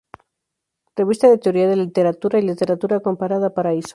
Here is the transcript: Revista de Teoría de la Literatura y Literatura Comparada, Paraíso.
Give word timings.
Revista 0.95 1.29
de 1.29 1.37
Teoría 1.37 1.67
de 1.69 1.75
la 1.75 1.83
Literatura 1.83 2.39
y 2.39 2.41
Literatura 2.41 3.01
Comparada, 3.01 3.53
Paraíso. 3.53 3.89